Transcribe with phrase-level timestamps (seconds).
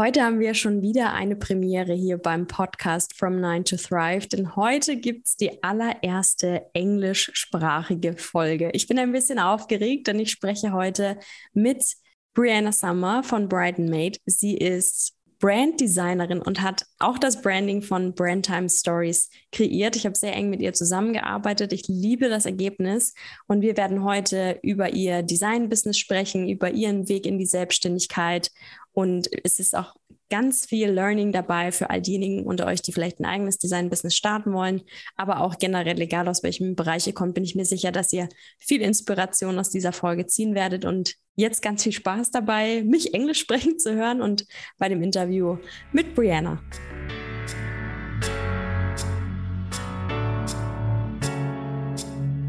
[0.00, 4.56] Heute haben wir schon wieder eine Premiere hier beim Podcast From Nine to Thrive, denn
[4.56, 8.70] heute gibt es die allererste englischsprachige Folge.
[8.72, 11.18] Ich bin ein bisschen aufgeregt, denn ich spreche heute
[11.52, 11.84] mit
[12.32, 14.18] Brianna Summer von Brighton Made.
[14.24, 19.96] Sie ist Branddesignerin und hat auch das Branding von Brandtime Stories kreiert.
[19.96, 21.72] Ich habe sehr eng mit ihr zusammengearbeitet.
[21.72, 23.14] Ich liebe das Ergebnis
[23.46, 28.50] und wir werden heute über ihr Design-Business sprechen, über ihren Weg in die Selbstständigkeit
[28.92, 29.96] und es ist auch
[30.30, 34.52] ganz viel Learning dabei für all diejenigen unter euch, die vielleicht ein eigenes Design-Business starten
[34.52, 34.82] wollen,
[35.16, 38.28] aber auch generell, egal aus welchem Bereich ihr kommt, bin ich mir sicher, dass ihr
[38.58, 43.40] viel Inspiration aus dieser Folge ziehen werdet und jetzt ganz viel Spaß dabei, mich Englisch
[43.40, 44.46] sprechen zu hören und
[44.78, 45.58] bei dem Interview
[45.92, 46.62] mit Brianna.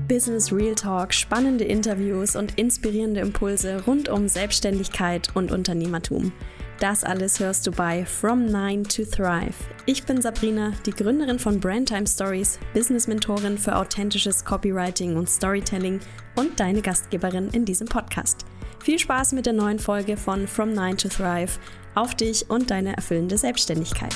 [0.08, 6.34] Business Real Talk, spannende Interviews und inspirierende Impulse rund um Selbstständigkeit und Unternehmertum.
[6.82, 9.54] Das alles hörst du bei From Nine to Thrive.
[9.86, 16.00] Ich bin Sabrina, die Gründerin von Brandtime Stories, Business-Mentorin für authentisches Copywriting und Storytelling
[16.36, 18.46] und deine Gastgeberin in diesem Podcast.
[18.84, 21.60] Viel Spaß mit der neuen Folge von From Nine to Thrive
[21.94, 24.16] auf dich und deine erfüllende Selbstständigkeit.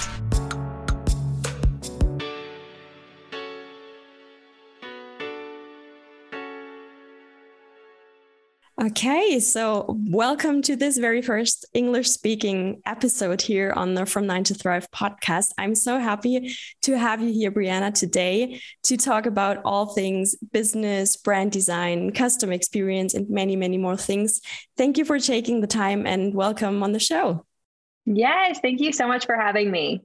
[8.82, 14.44] Okay, so welcome to this very first English speaking episode here on the From Nine
[14.44, 15.52] to Thrive podcast.
[15.58, 21.16] I'm so happy to have you here, Brianna, today to talk about all things business,
[21.16, 24.42] brand design, custom experience, and many, many more things.
[24.76, 27.46] Thank you for taking the time and welcome on the show.
[28.06, 30.04] Yes, thank you so much for having me.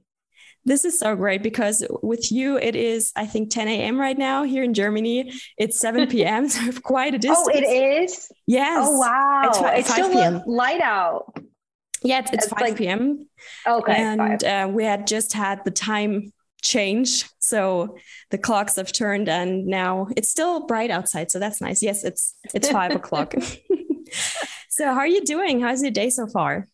[0.65, 3.99] This is so great because with you, it is, I think, 10 a.m.
[3.99, 5.33] right now here in Germany.
[5.57, 6.49] It's 7 p.m.
[6.49, 7.47] So quite a distance.
[7.47, 8.31] Oh, it is?
[8.45, 8.87] Yes.
[8.89, 9.41] Oh, wow.
[9.45, 10.41] It's, it's 5 still p.m.
[10.45, 11.35] light out.
[12.03, 13.27] Yeah, it's, it's 5 like, p.m.
[13.67, 13.95] Okay.
[13.95, 17.25] And uh, we had just had the time change.
[17.39, 17.97] So
[18.29, 21.31] the clocks have turned and now it's still bright outside.
[21.31, 21.81] So that's nice.
[21.83, 23.33] Yes, it's it's five o'clock.
[24.69, 25.59] so how are you doing?
[25.59, 26.67] How's your day so far?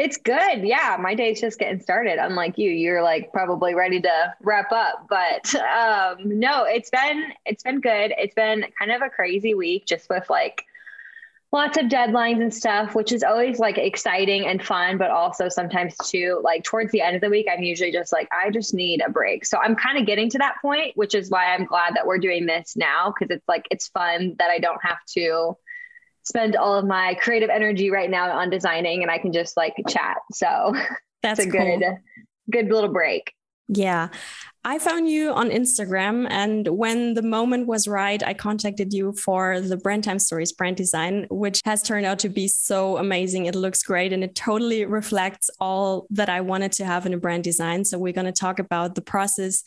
[0.00, 0.62] It's good.
[0.62, 2.16] Yeah, my day's just getting started.
[2.18, 5.06] Unlike you, you're like probably ready to wrap up.
[5.10, 8.14] But um, no, it's been it's been good.
[8.16, 10.64] It's been kind of a crazy week, just with like
[11.52, 15.94] lots of deadlines and stuff, which is always like exciting and fun, but also sometimes
[15.98, 19.02] too like towards the end of the week, I'm usually just like I just need
[19.06, 19.44] a break.
[19.44, 22.16] So I'm kind of getting to that point, which is why I'm glad that we're
[22.16, 25.58] doing this now because it's like it's fun that I don't have to
[26.24, 29.74] spend all of my creative energy right now on designing and I can just like
[29.88, 30.18] chat.
[30.32, 30.74] So
[31.22, 31.78] that's a cool.
[31.78, 31.84] good,
[32.50, 33.32] good little break.
[33.68, 34.08] Yeah.
[34.62, 39.58] I found you on Instagram, and when the moment was right, I contacted you for
[39.58, 43.46] the Brand Time Stories brand design, which has turned out to be so amazing.
[43.46, 47.18] It looks great and it totally reflects all that I wanted to have in a
[47.18, 47.86] brand design.
[47.86, 49.62] So, we're going to talk about the process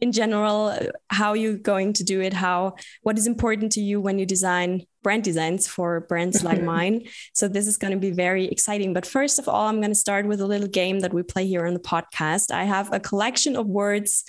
[0.00, 0.76] in general,
[1.08, 4.86] how you're going to do it, how what is important to you when you design
[5.02, 7.06] brand designs for brands like mine.
[7.32, 8.92] So this is going to be very exciting.
[8.92, 11.46] But first of all, I'm going to start with a little game that we play
[11.46, 12.50] here on the podcast.
[12.50, 14.24] I have a collection of words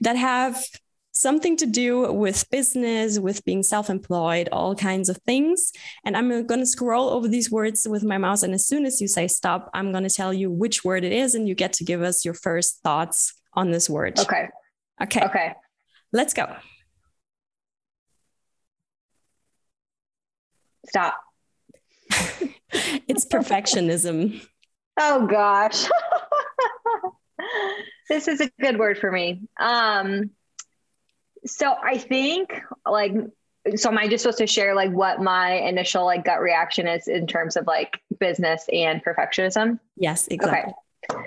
[0.00, 0.64] that have
[1.12, 5.72] something to do with business, with being self employed, all kinds of things.
[6.04, 8.42] And I'm going to scroll over these words with my mouse.
[8.42, 11.12] And as soon as you say stop, I'm going to tell you which word it
[11.12, 11.34] is.
[11.34, 14.18] And you get to give us your first thoughts on this word.
[14.18, 14.48] Okay.
[15.00, 15.20] Okay.
[15.24, 15.52] Okay.
[16.12, 16.54] Let's go.
[20.88, 21.16] Stop.
[23.08, 24.46] it's perfectionism.
[25.00, 25.86] Oh gosh.
[28.10, 29.40] this is a good word for me.
[29.58, 30.32] Um
[31.46, 33.12] so I think like
[33.74, 37.08] so am I just supposed to share like what my initial like gut reaction is
[37.08, 39.78] in terms of like business and perfectionism?
[39.96, 40.74] Yes, exactly.
[41.10, 41.24] Okay.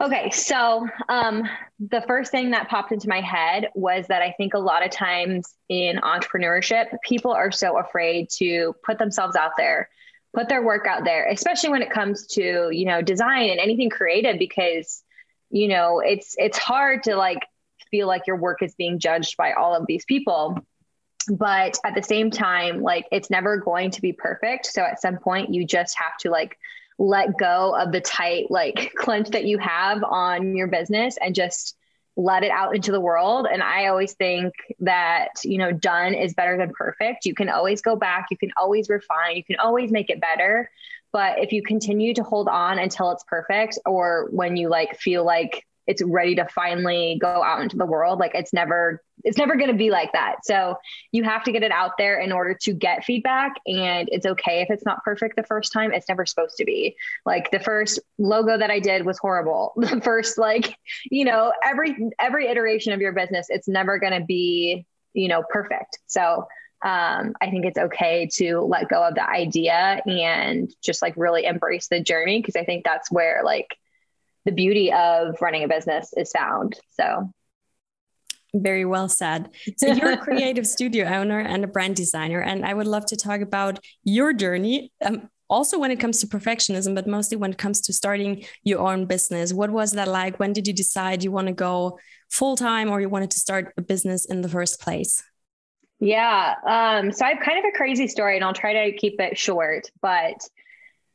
[0.00, 1.46] Okay, so um,
[1.78, 4.90] the first thing that popped into my head was that I think a lot of
[4.90, 9.90] times in entrepreneurship, people are so afraid to put themselves out there,
[10.34, 13.90] put their work out there, especially when it comes to you know design and anything
[13.90, 15.02] creative, because
[15.50, 17.40] you know it's it's hard to like
[17.90, 20.56] feel like your work is being judged by all of these people.
[21.28, 24.64] But at the same time like it's never going to be perfect.
[24.64, 26.56] So at some point you just have to like
[27.00, 31.74] let go of the tight like clench that you have on your business and just
[32.14, 33.46] let it out into the world.
[33.50, 37.24] And i always think that you know done is better than perfect.
[37.24, 38.26] You can always go back.
[38.30, 39.36] You can always refine.
[39.36, 40.70] You can always make it better.
[41.12, 45.24] But if you continue to hold on until it's perfect or when you like feel
[45.24, 48.20] like it's ready to finally go out into the world.
[48.20, 50.36] Like it's never it's never going to be like that.
[50.44, 50.76] So
[51.10, 54.62] you have to get it out there in order to get feedback and it's okay
[54.62, 55.92] if it's not perfect the first time.
[55.92, 56.96] It's never supposed to be.
[57.26, 59.74] Like the first logo that I did was horrible.
[59.90, 60.76] The first like,
[61.10, 65.42] you know, every every iteration of your business it's never going to be, you know,
[65.50, 65.98] perfect.
[66.06, 66.46] So
[66.82, 71.44] um, I think it's okay to let go of the idea and just like really
[71.44, 73.76] embrace the journey because I think that's where like
[74.44, 76.78] the beauty of running a business is found.
[76.90, 77.30] So
[78.54, 79.50] very well said.
[79.76, 83.16] So you're a creative studio owner and a brand designer, and I would love to
[83.16, 84.92] talk about your journey.
[85.04, 88.78] Um, also when it comes to perfectionism, but mostly when it comes to starting your
[88.80, 89.52] own business.
[89.52, 90.38] What was that like?
[90.38, 91.98] When did you decide you want to go
[92.30, 95.24] full time or you wanted to start a business in the first place?
[95.98, 96.54] Yeah.
[96.64, 99.36] Um, so I have kind of a crazy story and I'll try to keep it
[99.36, 100.36] short, but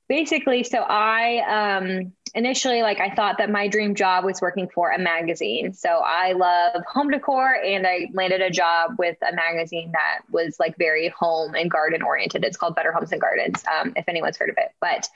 [0.07, 4.91] basically, so I um, initially, like, I thought that my dream job was working for
[4.91, 5.73] a magazine.
[5.73, 10.59] So I love home decor and I landed a job with a magazine that was
[10.59, 12.43] like very home and garden oriented.
[12.43, 14.71] It's called Better Homes and Gardens, um, if anyone's heard of it.
[14.81, 15.07] But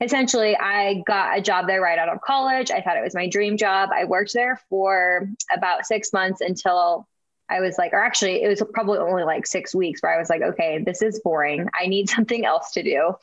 [0.00, 2.72] essentially, I got a job there right out of college.
[2.72, 3.90] I thought it was my dream job.
[3.94, 7.06] I worked there for about six months until
[7.48, 10.30] I was like, or actually, it was probably only like six weeks where I was
[10.30, 11.68] like, okay, this is boring.
[11.78, 13.14] I need something else to do.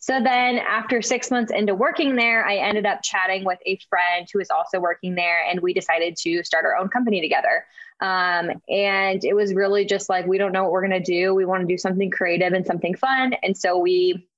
[0.00, 4.28] So then, after six months into working there, I ended up chatting with a friend
[4.32, 7.64] who was also working there, and we decided to start our own company together.
[8.00, 11.34] Um, and it was really just like, we don't know what we're going to do.
[11.34, 13.34] We want to do something creative and something fun.
[13.42, 14.28] And so we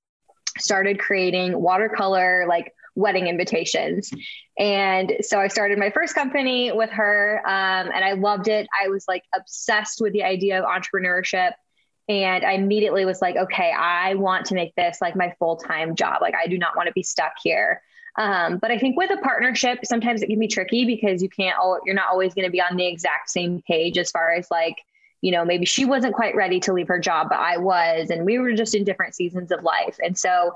[0.58, 4.10] started creating watercolor, like wedding invitations.
[4.58, 8.66] And so I started my first company with her um, and I loved it.
[8.82, 11.52] I was like obsessed with the idea of entrepreneurship.
[12.10, 15.94] And I immediately was like, okay, I want to make this like my full time
[15.94, 16.20] job.
[16.20, 17.82] Like, I do not want to be stuck here.
[18.16, 21.56] Um, but I think with a partnership, sometimes it can be tricky because you can't,
[21.86, 24.74] you're not always going to be on the exact same page as far as like,
[25.20, 28.24] you know, maybe she wasn't quite ready to leave her job, but I was, and
[28.24, 29.96] we were just in different seasons of life.
[30.02, 30.52] And so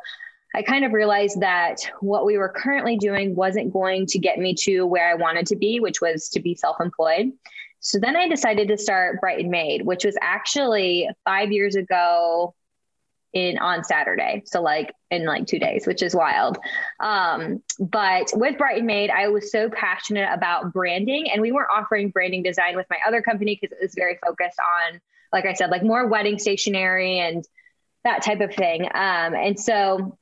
[0.56, 4.54] I kind of realized that what we were currently doing wasn't going to get me
[4.62, 7.30] to where I wanted to be, which was to be self employed.
[7.84, 12.54] So then I decided to start Brighton Made, which was actually five years ago
[13.34, 14.42] in on Saturday.
[14.46, 16.56] So like in like two days, which is wild.
[16.98, 22.08] Um, but with Brighton Made, I was so passionate about branding and we weren't offering
[22.08, 24.98] branding design with my other company because it was very focused on,
[25.30, 27.44] like I said, like more wedding stationery and
[28.02, 28.86] that type of thing.
[28.86, 30.16] Um, and so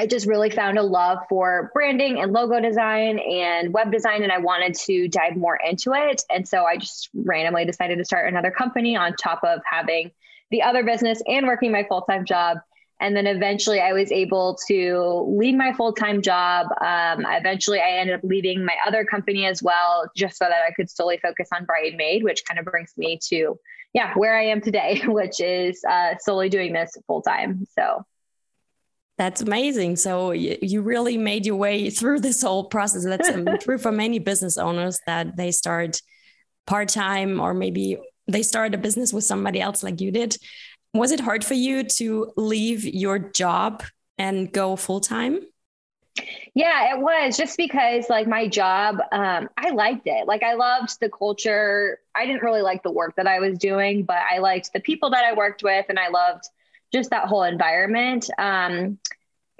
[0.00, 4.32] I just really found a love for branding and logo design and web design, and
[4.32, 6.22] I wanted to dive more into it.
[6.34, 10.10] And so I just randomly decided to start another company on top of having
[10.50, 12.56] the other business and working my full time job.
[12.98, 16.68] And then eventually I was able to leave my full time job.
[16.80, 20.72] Um, eventually I ended up leaving my other company as well, just so that I
[20.72, 23.60] could solely focus on Made, which kind of brings me to,
[23.92, 27.66] yeah, where I am today, which is uh, solely doing this full time.
[27.78, 28.06] So
[29.20, 29.96] that's amazing.
[29.96, 33.04] So you really made your way through this whole process.
[33.04, 36.00] That's um, true for many business owners that they start
[36.66, 40.38] part time or maybe they start a business with somebody else like you did.
[40.94, 43.82] Was it hard for you to leave your job
[44.16, 45.40] and go full time?
[46.54, 50.28] Yeah, it was just because like my job, um, I liked it.
[50.28, 51.98] Like I loved the culture.
[52.14, 55.10] I didn't really like the work that I was doing, but I liked the people
[55.10, 56.48] that I worked with and I loved
[56.92, 58.28] just that whole environment.
[58.38, 58.98] Um,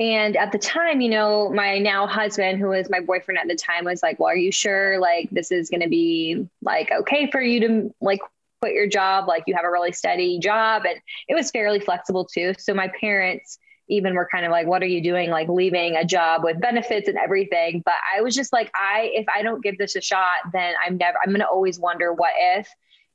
[0.00, 3.54] and at the time, you know, my now husband, who was my boyfriend at the
[3.54, 7.30] time, was like, Well, are you sure like this is going to be like okay
[7.30, 8.20] for you to like
[8.62, 9.28] quit your job?
[9.28, 10.84] Like you have a really steady job.
[10.86, 12.54] And it was fairly flexible too.
[12.58, 13.58] So my parents
[13.88, 15.28] even were kind of like, What are you doing?
[15.28, 17.82] Like leaving a job with benefits and everything.
[17.84, 20.96] But I was just like, I, if I don't give this a shot, then I'm
[20.96, 22.66] never, I'm going to always wonder what if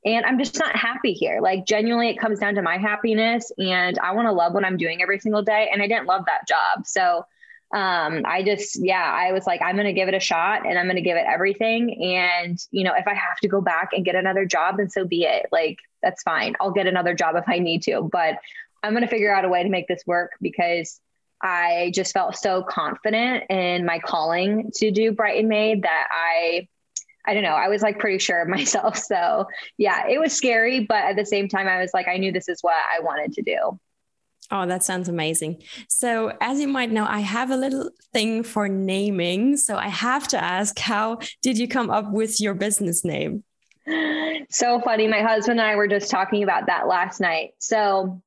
[0.06, 1.40] and I'm just not happy here.
[1.42, 4.76] Like genuinely it comes down to my happiness and I want to love what I'm
[4.76, 6.86] doing every single day and I didn't love that job.
[6.86, 7.26] So
[7.74, 10.78] um I just yeah, I was like I'm going to give it a shot and
[10.78, 13.90] I'm going to give it everything and you know, if I have to go back
[13.92, 15.46] and get another job then so be it.
[15.50, 16.54] Like that's fine.
[16.60, 18.38] I'll get another job if I need to, but
[18.84, 21.00] I'm going to figure out a way to make this work because
[21.42, 26.68] I just felt so confident in my calling to do Brighton Made that I
[27.26, 27.54] I don't know.
[27.54, 28.96] I was like pretty sure of myself.
[28.96, 29.46] So
[29.78, 32.48] yeah, it was scary, but at the same time, I was like, I knew this
[32.48, 33.78] is what I wanted to do.
[34.50, 35.62] Oh, that sounds amazing.
[35.88, 39.56] So, as you might know, I have a little thing for naming.
[39.56, 43.44] So, I have to ask, how did you come up with your business name?
[44.48, 45.08] So funny.
[45.08, 47.54] My husband and I were just talking about that last night.
[47.58, 48.22] So,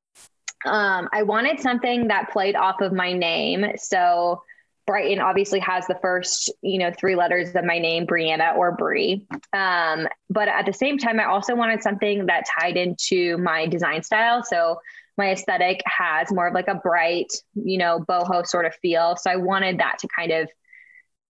[0.66, 3.66] um, I wanted something that played off of my name.
[3.78, 4.44] So,
[4.90, 9.28] Brighton obviously has the first, you know, three letters of my name, Brianna or Brie.
[9.54, 14.02] Um, but at the same time, I also wanted something that tied into my design
[14.02, 14.44] style.
[14.44, 14.80] So
[15.16, 19.16] my aesthetic has more of like a bright, you know, boho sort of feel.
[19.16, 20.50] So I wanted that to kind of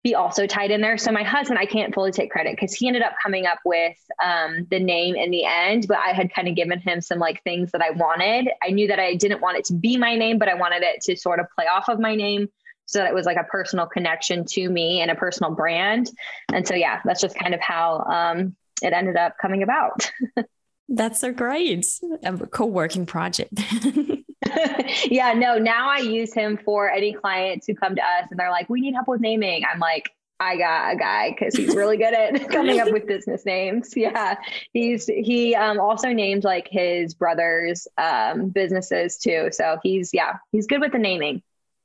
[0.04, 0.98] be also tied in there.
[0.98, 3.98] So my husband, I can't fully take credit because he ended up coming up with
[4.24, 7.44] um, the name in the end, but I had kind of given him some like
[7.44, 8.50] things that I wanted.
[8.64, 11.02] I knew that I didn't want it to be my name, but I wanted it
[11.02, 12.50] to sort of play off of my name
[12.86, 16.12] so that it was like a personal connection to me and a personal brand.
[16.52, 20.10] And so, yeah, that's just kind of how um, it ended up coming about.
[20.90, 21.86] that's so great.
[22.24, 23.54] A co-working project.
[25.06, 28.52] yeah, no, now I use him for any clients who come to us and they're
[28.52, 29.64] like, we need help with naming.
[29.72, 33.46] I'm like, I got a guy because he's really good at coming up with business
[33.46, 33.94] names.
[33.96, 34.36] Yeah.
[34.74, 39.50] He's he um, also named like his brother's um, businesses too.
[39.52, 41.42] So he's yeah, he's good with the naming.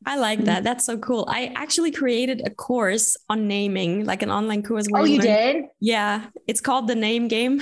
[0.06, 0.64] I like that.
[0.64, 1.26] That's so cool.
[1.28, 4.86] I actually created a course on naming, like an online course.
[4.94, 5.64] oh, you, you did?
[5.80, 6.26] Yeah.
[6.46, 7.60] It's called the name game.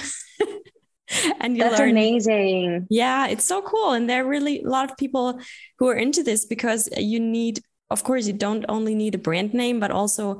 [1.40, 1.90] and you That's learn.
[1.90, 2.86] amazing.
[2.90, 3.92] Yeah, it's so cool.
[3.92, 5.40] And there are really a lot of people
[5.78, 9.54] who are into this because you need, of course, you don't only need a brand
[9.54, 10.38] name, but also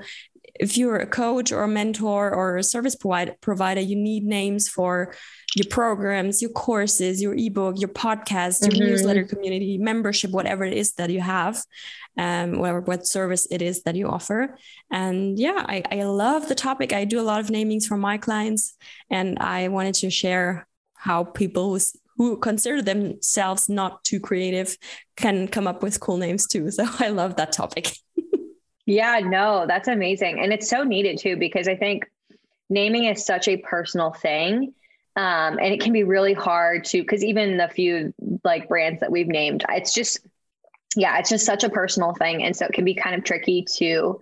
[0.61, 4.69] if you're a coach or a mentor or a service provider, provider you need names
[4.69, 5.15] for
[5.55, 8.85] your programs, your courses, your ebook, your podcast, your mm-hmm.
[8.85, 11.63] newsletter community, membership, whatever it is that you have,
[12.19, 14.59] um, whatever what service it is that you offer.
[14.91, 16.93] And yeah, I, I love the topic.
[16.93, 18.77] I do a lot of namings for my clients,
[19.11, 21.81] and I wanted to share how people who,
[22.17, 24.77] who consider themselves not too creative
[25.17, 26.71] can come up with cool names too.
[26.71, 27.97] So I love that topic.
[28.87, 30.41] yeah, no, that's amazing.
[30.41, 32.07] And it's so needed too, because I think
[32.71, 34.75] naming is such a personal thing
[35.17, 38.15] um, and it can be really hard to, because even the few
[38.45, 40.21] like brands that we've named, it's just,
[40.95, 42.43] yeah, it's just such a personal thing.
[42.43, 44.21] And so it can be kind of tricky to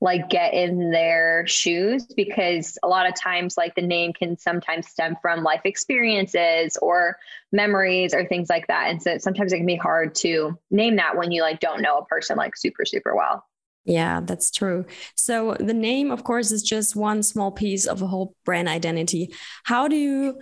[0.00, 4.88] like get in their shoes because a lot of times like the name can sometimes
[4.88, 7.16] stem from life experiences or
[7.52, 11.16] memories or things like that and so sometimes it can be hard to name that
[11.16, 13.44] when you like don't know a person like super super well
[13.84, 14.84] yeah, that's true.
[15.16, 19.34] So the name, of course, is just one small piece of a whole brand identity.
[19.64, 20.40] How do you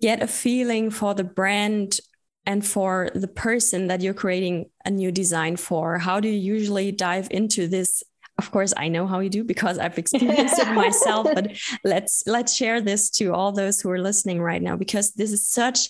[0.00, 2.00] get a feeling for the brand
[2.44, 5.98] and for the person that you're creating a new design for?
[5.98, 8.02] How do you usually dive into this?
[8.38, 11.52] Of course, I know how you do because I've experienced it myself, but
[11.84, 15.46] let's let's share this to all those who are listening right now because this is
[15.46, 15.88] such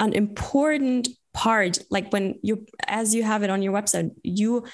[0.00, 4.64] an important part like when you as you have it on your website you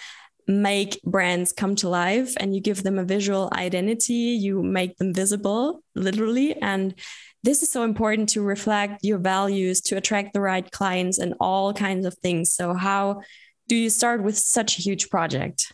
[0.51, 5.15] make brands come to life and you give them a visual identity, you make them
[5.15, 6.57] visible, literally.
[6.61, 6.95] And
[7.43, 11.73] this is so important to reflect your values, to attract the right clients, and all
[11.73, 12.53] kinds of things.
[12.53, 13.23] So, how
[13.69, 15.73] do you start with such a huge project?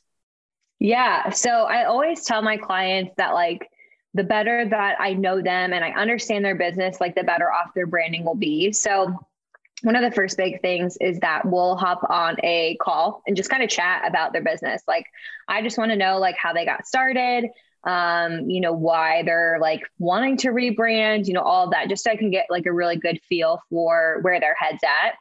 [0.78, 1.30] Yeah.
[1.30, 3.68] So, I always tell my clients that, like,
[4.14, 7.74] the better that I know them and I understand their business, like, the better off
[7.74, 8.72] their branding will be.
[8.72, 9.16] So,
[9.82, 13.50] one of the first big things is that we'll hop on a call and just
[13.50, 14.82] kind of chat about their business.
[14.88, 15.06] Like,
[15.48, 17.50] I just want to know like how they got started,
[17.84, 22.04] um, you know, why they're like wanting to rebrand, you know, all of that, just
[22.04, 25.14] so I can get like a really good feel for where their head's at.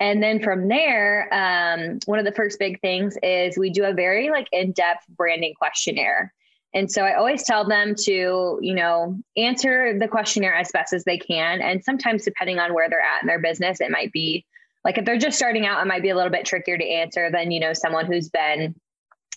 [0.00, 3.94] And then from there, um, one of the first big things is we do a
[3.94, 6.34] very like in-depth branding questionnaire.
[6.74, 11.04] And so I always tell them to, you know, answer the questionnaire as best as
[11.04, 11.62] they can.
[11.62, 14.44] And sometimes, depending on where they're at in their business, it might be
[14.84, 17.30] like if they're just starting out, it might be a little bit trickier to answer
[17.30, 18.74] than, you know, someone who's been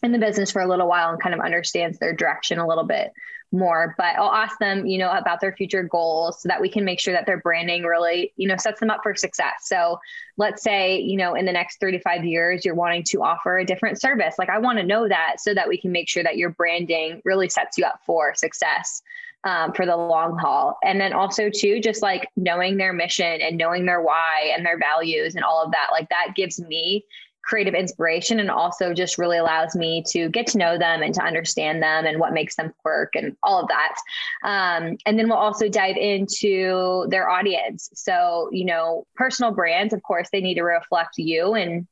[0.03, 2.84] in the business for a little while and kind of understands their direction a little
[2.84, 3.12] bit
[3.51, 6.84] more but i'll ask them you know about their future goals so that we can
[6.84, 9.54] make sure that their branding really you know sets them up for success.
[9.63, 10.00] So
[10.38, 14.00] let's say you know in the next 35 years you're wanting to offer a different
[14.00, 14.36] service.
[14.38, 17.22] Like i want to know that so that we can make sure that your branding
[17.25, 19.01] really sets you up for success
[19.44, 20.77] um, for the long haul.
[20.84, 24.77] And then also too just like knowing their mission and knowing their why and their
[24.77, 27.06] values and all of that like that gives me
[27.48, 31.24] creative inspiration and also just really allows me to get to know them and to
[31.24, 33.96] understand them and what makes them work and all of that.
[34.44, 37.89] Um, and then we'll also dive into their audience.
[37.94, 41.88] So, you know, personal brands, of course, they need to reflect you and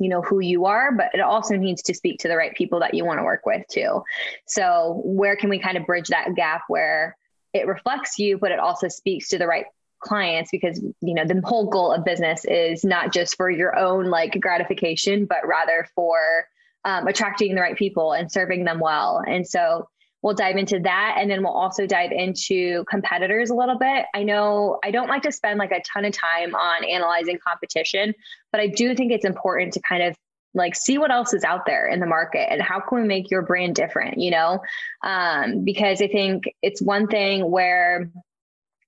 [0.00, 2.80] you know who you are but it also needs to speak to the right people
[2.80, 4.02] that you want to work with too
[4.44, 7.16] so where can we kind of bridge that gap where
[7.52, 9.66] it reflects you but it also speaks to the right
[10.04, 14.06] clients because you know the whole goal of business is not just for your own
[14.06, 16.46] like gratification but rather for
[16.84, 19.22] um, attracting the right people and serving them well.
[19.26, 19.88] And so
[20.24, 24.06] we'll dive into that and then we'll also dive into competitors a little bit.
[24.14, 28.14] I know i don't like to spend like a ton of time on analyzing competition
[28.50, 30.16] but i do think it's important to kind of
[30.54, 33.30] like see what else is out there in the market and how can we make
[33.30, 34.60] your brand different you know?
[35.02, 38.10] Um, because i think it's one thing where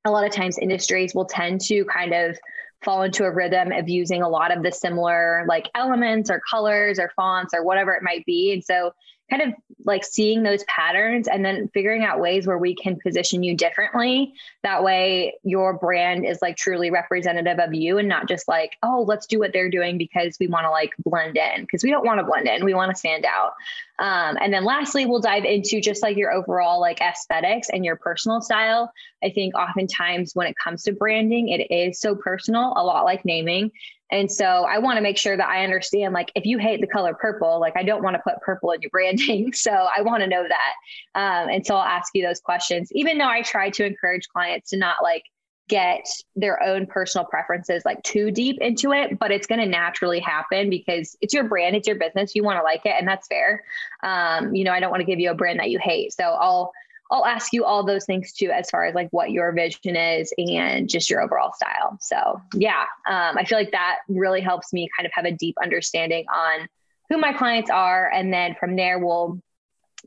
[0.07, 2.39] a lot of times industries will tend to kind of
[2.83, 6.99] fall into a rhythm of using a lot of the similar like elements or colors
[6.99, 8.53] or fonts or whatever it might be.
[8.53, 8.93] And so
[9.29, 9.55] kind of
[9.85, 14.33] like seeing those patterns and then figuring out ways where we can position you differently.
[14.63, 19.05] That way, your brand is like truly representative of you and not just like, oh,
[19.07, 22.05] let's do what they're doing because we want to like blend in, because we don't
[22.05, 22.65] want to blend in.
[22.65, 23.53] We want to stand out.
[23.99, 27.97] Um, and then lastly, we'll dive into just like your overall like aesthetics and your
[27.97, 28.93] personal style.
[29.25, 33.25] I think oftentimes when it comes to branding, it is so personal, a lot like
[33.25, 33.71] naming.
[34.11, 36.87] And so I want to make sure that I understand like if you hate the
[36.87, 39.53] color purple, like I don't want to put purple in your branding.
[39.67, 40.75] So I want to know that.
[41.15, 44.71] Um, and so I'll ask you those questions, even though I try to encourage clients
[44.71, 45.25] to not like
[45.69, 50.21] get their own personal preferences like too deep into it, but it's going to naturally
[50.21, 52.35] happen because it's your brand, it's your business.
[52.35, 53.65] You want to like it, and that's fair.
[54.03, 56.13] Um, you know, I don't want to give you a brand that you hate.
[56.13, 56.73] So I'll
[57.11, 60.33] I'll ask you all those things too, as far as like what your vision is
[60.37, 61.99] and just your overall style.
[62.01, 65.57] So, yeah, um, I feel like that really helps me kind of have a deep
[65.63, 66.69] understanding on
[67.09, 68.11] who my clients are.
[68.13, 69.41] And then from there, we'll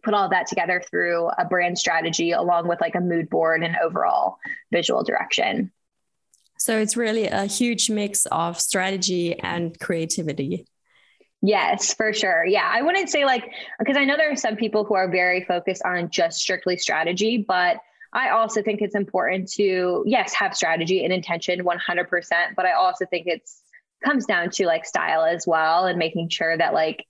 [0.04, 3.78] put all that together through a brand strategy along with like a mood board and
[3.82, 4.38] overall
[4.72, 5.72] visual direction.
[6.58, 10.66] So, it's really a huge mix of strategy and creativity.
[11.42, 12.46] Yes, for sure.
[12.46, 12.70] Yeah.
[12.70, 15.82] I wouldn't say like, because I know there are some people who are very focused
[15.86, 17.78] on just strictly strategy, but
[18.12, 22.32] I also think it's important to, yes, have strategy and intention 100%.
[22.56, 23.62] But I also think it's
[24.04, 27.06] comes down to like style as well and making sure that like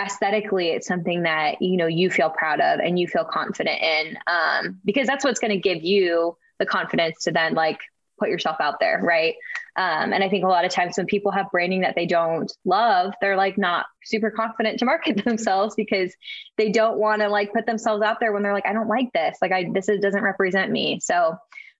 [0.00, 4.18] aesthetically it's something that you know you feel proud of and you feel confident in
[4.26, 7.78] um, because that's what's going to give you the confidence to then like
[8.18, 9.34] put yourself out there right
[9.74, 12.52] um, and I think a lot of times when people have branding that they don't
[12.64, 16.14] love, they're like not super confident to market themselves because
[16.58, 19.10] they don't want to like put themselves out there when they're like, I don't like
[19.14, 19.38] this.
[19.40, 21.00] Like I, this is, doesn't represent me.
[21.00, 21.36] So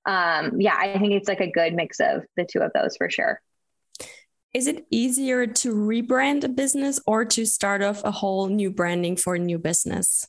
[0.06, 3.10] um, yeah, I think it's like a good mix of the two of those for
[3.10, 3.40] sure.
[4.54, 9.16] Is it easier to rebrand a business or to start off a whole new branding
[9.16, 10.26] for a new business?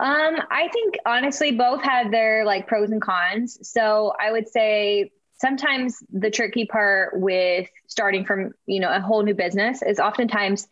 [0.00, 3.58] Um, I think honestly, both have their like pros and cons.
[3.68, 9.22] So I would say sometimes the tricky part with starting from you know a whole
[9.22, 10.66] new business is oftentimes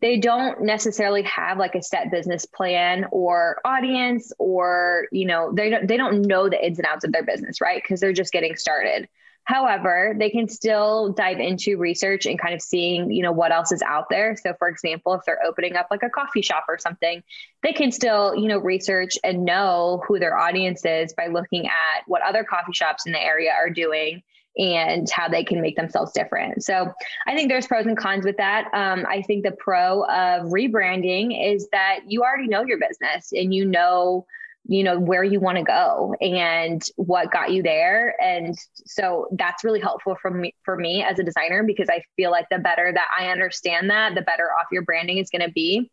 [0.00, 5.70] they don't necessarily have like a set business plan or audience or you know they
[5.70, 8.32] don't they don't know the ins and outs of their business right because they're just
[8.32, 9.08] getting started
[9.44, 13.72] However, they can still dive into research and kind of seeing, you know, what else
[13.72, 14.36] is out there.
[14.36, 17.22] So for example, if they're opening up like a coffee shop or something,
[17.62, 22.02] they can still, you know, research and know who their audience is by looking at
[22.06, 24.22] what other coffee shops in the area are doing
[24.56, 26.62] and how they can make themselves different.
[26.62, 26.92] So
[27.26, 28.68] I think there's pros and cons with that.
[28.72, 33.52] Um, I think the pro of rebranding is that you already know your business and
[33.52, 34.26] you know
[34.66, 38.14] you know where you want to go and what got you there.
[38.20, 42.30] And so that's really helpful for me for me as a designer because i feel
[42.30, 45.52] like the better that i understand that the better off your branding is going to
[45.52, 45.90] be.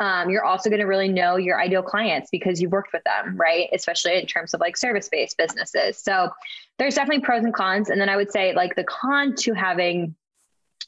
[0.00, 3.36] Um, you're also going to really know your ideal clients because you've worked with them
[3.36, 3.68] right?
[3.72, 6.02] Especially in terms of like service based businesses.
[6.02, 6.30] So
[6.78, 7.90] there's definitely pros and cons.
[7.90, 10.14] And then i would say like the con to having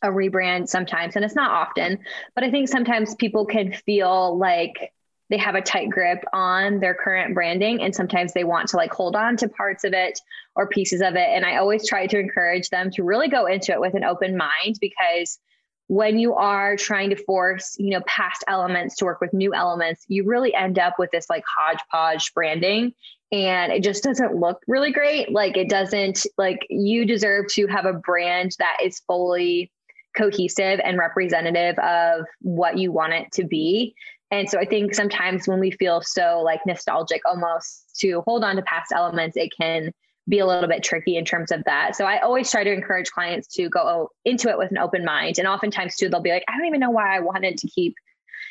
[0.03, 1.97] a rebrand sometimes and it's not often
[2.35, 4.93] but i think sometimes people can feel like
[5.33, 8.93] they have a tight grip on their current branding and sometimes they want to like
[8.93, 10.21] hold on to parts of it
[10.55, 11.27] or pieces of it.
[11.27, 14.37] And i always try to encourage them to really go into it with an open
[14.37, 15.39] mind because
[15.87, 20.05] when you are trying to force you know past elements to work with new elements
[20.07, 22.93] you really end up with this like hodgepodge branding.
[23.33, 25.33] And it just doesn't look really great.
[25.33, 29.73] Like it doesn't like you deserve to have a brand that is fully
[30.15, 33.95] cohesive and representative of what you want it to be
[34.33, 38.57] and so I think sometimes when we feel so like nostalgic almost to hold on
[38.57, 39.93] to past elements, it can
[40.27, 41.95] be a little bit tricky in terms of that.
[41.97, 45.39] So I always try to encourage clients to go into it with an open mind.
[45.39, 47.95] And oftentimes too, they'll be like, I don't even know why I wanted to keep,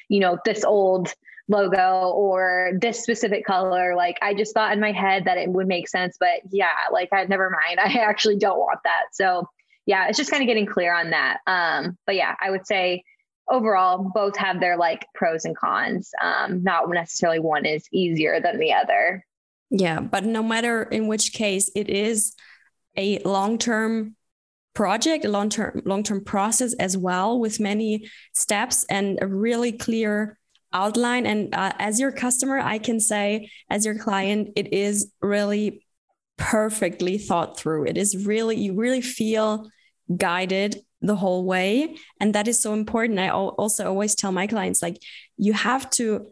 [0.08, 1.12] you know, this old
[1.48, 3.96] logo or this specific color.
[3.96, 7.10] Like I just thought in my head that it would make sense, but yeah, like
[7.12, 7.80] I never mind.
[7.84, 9.06] I actually don't want that.
[9.13, 9.48] So
[9.88, 11.39] yeah, it's just kind of getting clear on that.
[11.48, 13.04] Um, but yeah, I would say
[13.52, 16.12] overall both have their like pros and cons.
[16.22, 19.26] Um, not necessarily one is easier than the other.
[19.70, 22.34] Yeah but no matter in which case it is
[22.98, 24.16] a long-term
[24.74, 30.38] project a long-term long-term process as well with many steps and a really clear
[30.74, 31.26] outline.
[31.26, 35.86] And uh, as your customer i can say as your client it is really
[36.42, 37.86] perfectly thought through.
[37.86, 39.70] It is really you really feel
[40.16, 41.96] guided the whole way.
[42.20, 43.20] And that is so important.
[43.20, 45.02] I also always tell my clients like
[45.38, 46.28] you have to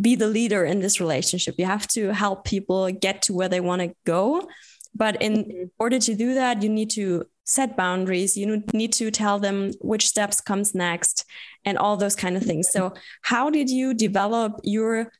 [0.00, 1.56] be the leader in this relationship.
[1.58, 4.48] You have to help people get to where they want to go.
[4.94, 5.64] But in mm-hmm.
[5.78, 8.36] order to do that you need to set boundaries.
[8.36, 11.24] You need to tell them which steps comes next
[11.64, 12.70] and all those kind of things.
[12.70, 15.10] So how did you develop your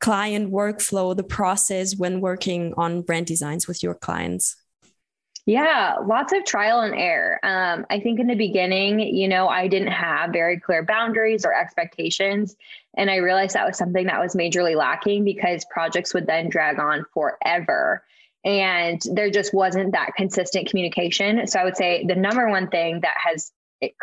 [0.00, 4.56] client workflow the process when working on brand designs with your clients
[5.48, 7.40] yeah, lots of trial and error.
[7.42, 11.54] Um, I think in the beginning, you know, I didn't have very clear boundaries or
[11.54, 12.54] expectations.
[12.98, 16.78] And I realized that was something that was majorly lacking because projects would then drag
[16.78, 18.04] on forever.
[18.44, 21.46] And there just wasn't that consistent communication.
[21.46, 23.50] So I would say the number one thing that has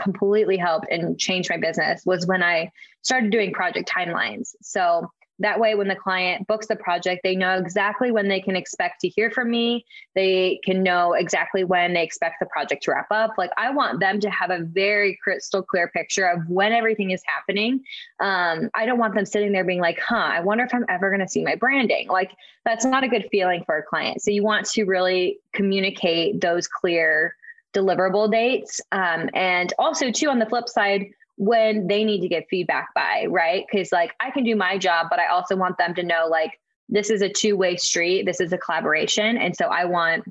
[0.02, 2.72] completely helped and changed my business was when I
[3.04, 4.56] started doing project timelines.
[4.64, 8.56] So that way, when the client books the project, they know exactly when they can
[8.56, 9.86] expect to hear from me.
[10.14, 13.34] They can know exactly when they expect the project to wrap up.
[13.38, 17.22] Like, I want them to have a very crystal clear picture of when everything is
[17.26, 17.84] happening.
[18.22, 21.10] Um, I don't want them sitting there being like, huh, I wonder if I'm ever
[21.10, 22.08] going to see my branding.
[22.08, 22.32] Like,
[22.64, 24.22] that's not a good feeling for a client.
[24.22, 27.36] So, you want to really communicate those clear
[27.74, 28.80] deliverable dates.
[28.94, 33.26] Um, and also, too, on the flip side, when they need to get feedback by,
[33.30, 33.66] right?
[33.70, 36.60] Because like I can do my job, but I also want them to know like
[36.90, 39.38] this is a two way street, this is a collaboration.
[39.38, 40.24] And so I want,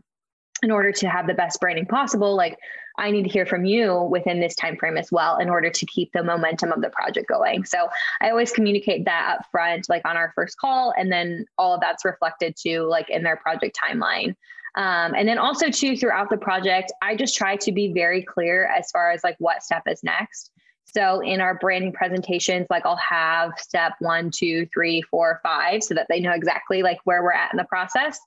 [0.63, 2.57] in order to have the best branding possible, like
[2.97, 5.87] I need to hear from you within this time frame as well in order to
[5.87, 7.65] keep the momentum of the project going.
[7.65, 7.89] So
[8.21, 11.81] I always communicate that up front, like on our first call, and then all of
[11.81, 14.37] that's reflected to like in their project timeline.
[14.77, 18.67] Um, and then also too throughout the project, I just try to be very clear
[18.67, 20.51] as far as like what step is next.
[20.97, 25.95] So in our branding presentations, like I'll have step one, two, three, four, five, so
[25.95, 28.19] that they know exactly like where we're at in the process.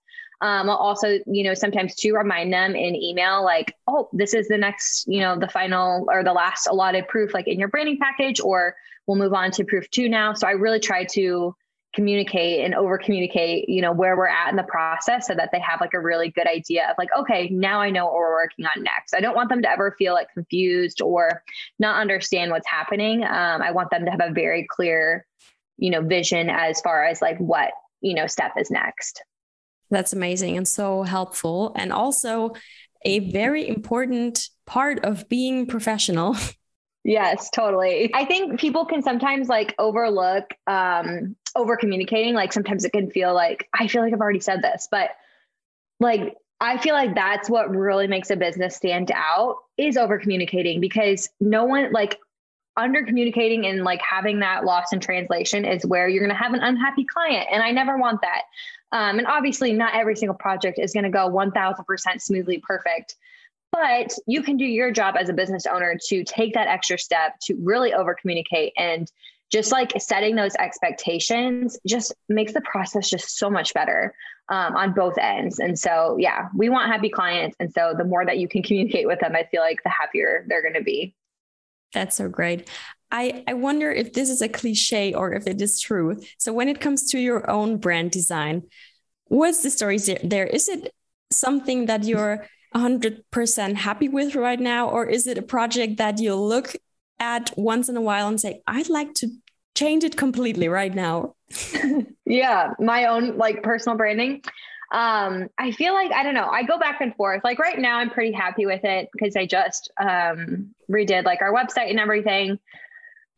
[0.42, 4.48] Um, I'll also, you know, sometimes to remind them in email, like, oh, this is
[4.48, 7.98] the next, you know, the final or the last allotted proof, like in your branding
[7.98, 8.76] package, or
[9.08, 10.34] we'll move on to proof two now.
[10.34, 11.56] So I really try to
[11.98, 15.60] communicate and over communicate you know where we're at in the process so that they
[15.60, 18.66] have like a really good idea of like okay now i know what we're working
[18.68, 19.16] on next.
[19.16, 21.42] I don't want them to ever feel like confused or
[21.80, 23.24] not understand what's happening.
[23.24, 25.26] Um, i want them to have a very clear
[25.78, 29.24] you know vision as far as like what you know step is next.
[29.90, 32.54] That's amazing and so helpful and also
[33.06, 36.36] a very important part of being professional.
[37.08, 38.12] Yes, totally.
[38.14, 42.34] I think people can sometimes like overlook um over communicating.
[42.34, 45.12] Like sometimes it can feel like I feel like I've already said this, but
[46.00, 50.82] like I feel like that's what really makes a business stand out is over communicating
[50.82, 52.18] because no one like
[52.78, 56.54] under communicating and like having that loss in translation is where you're going to have
[56.54, 57.48] an unhappy client.
[57.52, 58.44] And I never want that.
[58.92, 63.16] Um, and obviously, not every single project is going to go 1000% smoothly perfect.
[63.72, 67.34] But you can do your job as a business owner to take that extra step
[67.44, 69.12] to really over communicate and
[69.52, 74.14] just like setting those expectations just makes the process just so much better
[74.50, 75.60] um, on both ends.
[75.60, 77.56] And so, yeah, we want happy clients.
[77.60, 80.46] And so, the more that you can communicate with them, I feel like the happier
[80.48, 81.16] they're going to be.
[81.94, 82.70] That's so great.
[83.10, 86.20] I, I wonder if this is a cliche or if it is true.
[86.38, 88.64] So, when it comes to your own brand design,
[89.26, 90.46] what's the story there?
[90.46, 90.94] Is it
[91.32, 94.90] something that you're 100% happy with right now?
[94.90, 96.76] Or is it a project that you look
[97.20, 99.30] at once in a while and say, I'd like to
[99.76, 101.36] change it completely right now?
[102.26, 104.44] yeah, my own like personal branding.
[104.92, 106.48] Um, I feel like I don't know.
[106.48, 107.42] I go back and forth.
[107.44, 111.54] Like right now, I'm pretty happy with it because I just um, redid like our
[111.54, 112.60] website and everything.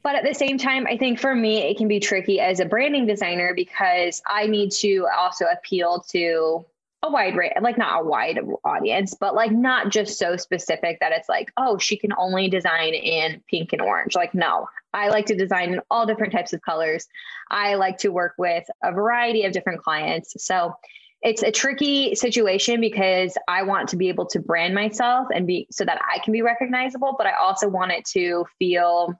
[0.01, 2.65] But at the same time, I think for me, it can be tricky as a
[2.65, 6.65] branding designer because I need to also appeal to
[7.01, 11.13] a wide range, like not a wide audience, but like not just so specific that
[11.13, 14.15] it's like, oh, she can only design in pink and orange.
[14.15, 17.07] Like, no, I like to design in all different types of colors.
[17.49, 20.33] I like to work with a variety of different clients.
[20.43, 20.73] So
[21.21, 25.67] it's a tricky situation because I want to be able to brand myself and be
[25.71, 29.13] so that I can be recognizable, but I also want it to feel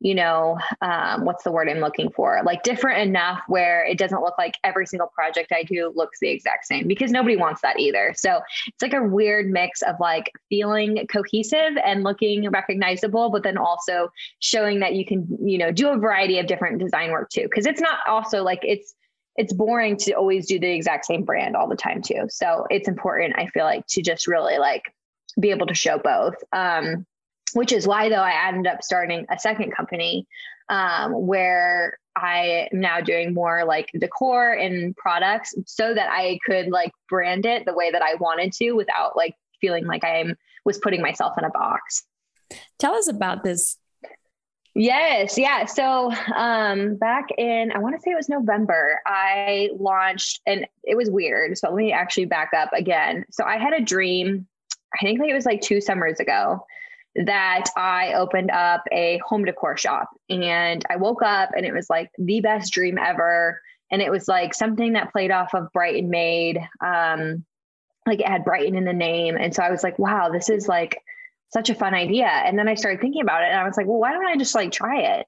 [0.00, 2.40] you know, um, what's the word I'm looking for?
[2.44, 6.28] Like different enough where it doesn't look like every single project I do looks the
[6.28, 8.14] exact same because nobody wants that either.
[8.16, 13.58] So it's like a weird mix of like feeling cohesive and looking recognizable, but then
[13.58, 17.48] also showing that you can, you know, do a variety of different design work too.
[17.52, 18.94] Cause it's not also like it's,
[19.34, 22.26] it's boring to always do the exact same brand all the time too.
[22.28, 24.82] So it's important, I feel like, to just really like
[25.40, 26.34] be able to show both.
[26.52, 27.06] Um,
[27.54, 30.26] which is why though I ended up starting a second company
[30.68, 36.68] um, where I am now doing more like decor and products so that I could
[36.68, 40.78] like brand it the way that I wanted to without like feeling like I'm was
[40.78, 42.04] putting myself in a box.
[42.78, 43.78] Tell us about this.
[44.74, 45.64] Yes, yeah.
[45.64, 50.96] So um, back in, I want to say it was November, I launched, and it
[50.96, 51.58] was weird.
[51.58, 53.24] So let me actually back up again.
[53.30, 54.46] So I had a dream,
[54.94, 56.64] I think like it was like two summers ago,
[57.14, 60.08] that I opened up a home decor shop.
[60.28, 63.60] And I woke up and it was like the best dream ever.
[63.90, 66.58] And it was like something that played off of Brighton Made.
[66.84, 67.44] Um,
[68.06, 69.36] like it had Brighton in the name.
[69.36, 70.98] And so I was like, wow, this is like
[71.52, 72.26] such a fun idea.
[72.26, 74.36] And then I started thinking about it and I was like, well, why don't I
[74.36, 75.26] just like try it?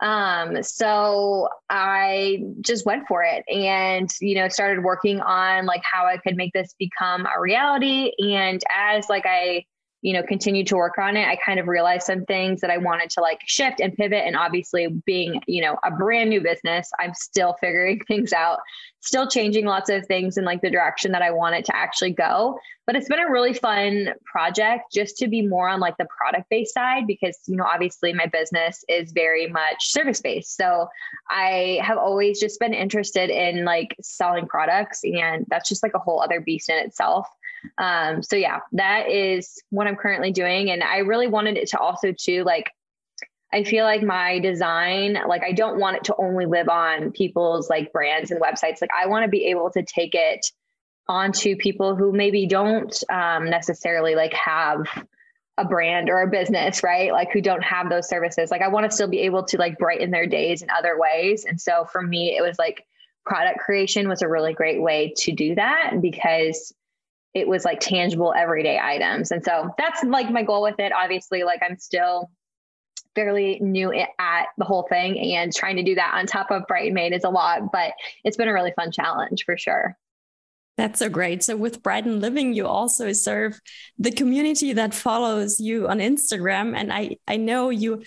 [0.00, 6.06] Um, so I just went for it and, you know, started working on like how
[6.06, 8.12] I could make this become a reality.
[8.18, 9.64] And as like I
[10.04, 12.76] you know, continued to work on it, I kind of realized some things that I
[12.76, 14.22] wanted to like shift and pivot.
[14.26, 18.58] And obviously, being, you know, a brand new business, I'm still figuring things out,
[19.00, 22.10] still changing lots of things in like the direction that I want it to actually
[22.10, 22.58] go.
[22.86, 26.50] But it's been a really fun project just to be more on like the product
[26.50, 30.54] based side because, you know, obviously my business is very much service based.
[30.54, 30.86] So
[31.30, 35.98] I have always just been interested in like selling products, and that's just like a
[35.98, 37.26] whole other beast in itself.
[37.78, 40.70] Um, so yeah, that is what I'm currently doing.
[40.70, 42.70] And I really wanted it to also too, like,
[43.52, 47.70] I feel like my design, like I don't want it to only live on people's
[47.70, 48.80] like brands and websites.
[48.80, 50.44] Like I want to be able to take it
[51.08, 54.86] onto people who maybe don't um, necessarily like have
[55.56, 57.12] a brand or a business, right?
[57.12, 58.50] Like who don't have those services.
[58.50, 61.44] Like I want to still be able to like brighten their days in other ways.
[61.44, 62.84] And so for me, it was like
[63.24, 66.74] product creation was a really great way to do that because
[67.34, 69.32] it was like tangible everyday items.
[69.32, 70.92] And so that's like my goal with it.
[70.92, 72.30] Obviously, like I'm still
[73.14, 76.94] fairly new at the whole thing and trying to do that on top of Brighton
[76.94, 77.92] Made is a lot, but
[78.24, 79.96] it's been a really fun challenge for sure.
[80.76, 81.44] That's so great.
[81.44, 83.60] So with Brighton Living, you also serve
[83.98, 86.76] the community that follows you on Instagram.
[86.76, 88.02] And I, I know you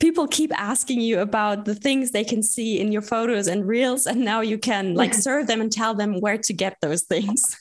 [0.00, 4.06] people keep asking you about the things they can see in your photos and reels,
[4.06, 7.56] and now you can like serve them and tell them where to get those things.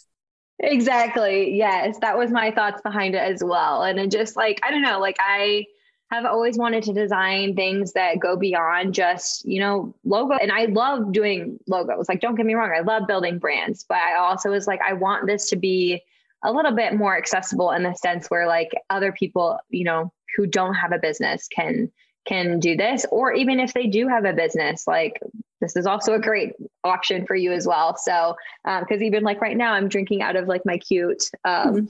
[0.63, 1.56] Exactly.
[1.56, 1.97] Yes.
[2.02, 3.82] That was my thoughts behind it as well.
[3.84, 5.65] And it just like, I don't know, like I
[6.12, 10.34] have always wanted to design things that go beyond just, you know, logo.
[10.34, 12.08] And I love doing logos.
[12.08, 14.93] Like, don't get me wrong, I love building brands, but I also was like, I
[14.93, 16.04] want this to be
[16.43, 20.45] a little bit more accessible in the sense where like other people, you know, who
[20.45, 21.91] don't have a business can
[22.26, 25.20] can do this or even if they do have a business like
[25.60, 26.54] this is also a great
[26.84, 27.96] option for you as well.
[27.96, 31.90] So because um, even like right now i'm drinking out of like my cute um,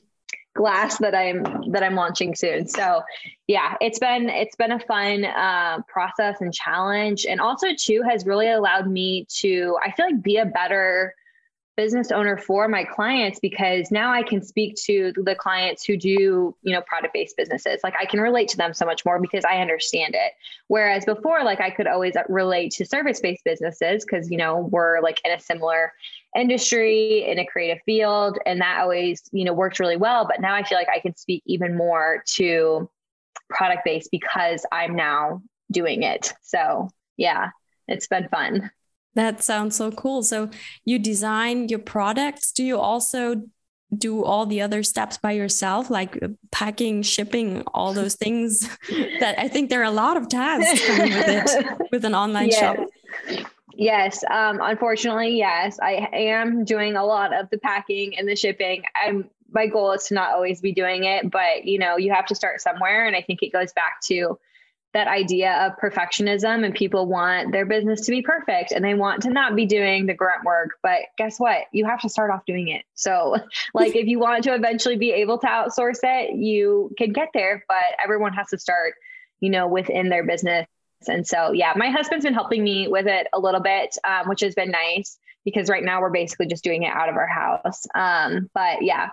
[0.54, 2.67] glass that i'm that i'm launching soon.
[2.67, 3.02] So
[3.48, 7.26] yeah it's been it's been a fun uh, process and challenge.
[7.26, 11.15] And also too has really allowed me to i feel like be a better
[11.82, 16.56] business owner for my clients because now I can speak to the clients who do,
[16.62, 17.80] you know, product based businesses.
[17.84, 20.34] Like I can relate to them so much more because I understand it.
[20.67, 24.70] Whereas before, like I could always uh, relate to service based businesses because, you know,
[24.72, 25.91] we're like in a similar
[26.38, 28.38] industry in a creative field.
[28.46, 30.28] And that always, you know, worked really well.
[30.28, 32.88] But now I feel like I can speak even more to
[33.50, 35.41] product based because I'm now
[35.72, 36.32] doing it.
[36.44, 37.50] So yeah,
[37.88, 38.70] it's been fun.
[39.15, 40.24] That sounds so cool.
[40.24, 40.50] So
[40.86, 42.52] you design your products.
[42.52, 43.43] Do you also
[43.95, 48.62] do all the other steps by yourself, like uh, packing, shipping, all those things?
[49.19, 52.60] that I think there are a lot of tasks with it with an online yes.
[52.60, 52.78] shop.
[53.74, 54.24] Yes.
[54.30, 58.84] Um, unfortunately, yes, I am doing a lot of the packing and the shipping.
[58.95, 62.26] I'm my goal is to not always be doing it, but you know, you have
[62.28, 63.06] to start somewhere.
[63.06, 64.39] And I think it goes back to
[64.93, 69.21] that idea of perfectionism and people want their business to be perfect and they want
[69.21, 71.63] to not be doing the grunt work but guess what?
[71.71, 72.84] You have to start off doing it.
[72.93, 73.38] So
[73.73, 77.63] like if you want to eventually be able to outsource it you can get there
[77.67, 78.93] but everyone has to start
[79.39, 80.67] you know within their business.
[81.08, 84.41] And so yeah my husband's been helping me with it a little bit um, which
[84.41, 87.88] has been nice because right now we're basically just doing it out of our house.
[87.95, 89.10] Um, but yeah